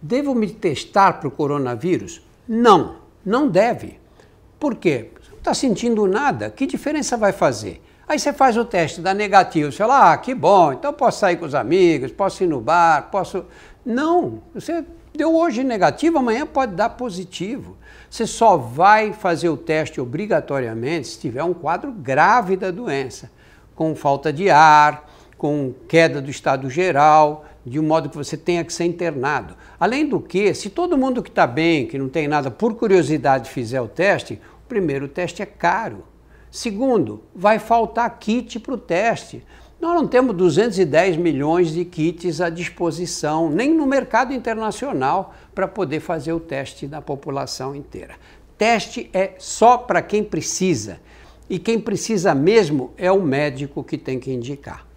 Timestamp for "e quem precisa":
51.48-52.34